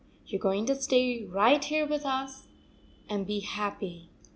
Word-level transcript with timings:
You 0.25 0.39
are 0.39 0.41
going 0.41 0.65
to 0.65 0.73
stay 0.81 1.25
right 1.25 1.63
here 1.63 1.85
with 1.85 2.07
us 2.07 2.47
and 3.07 3.27
be 3.27 3.41
happy." 3.41 4.09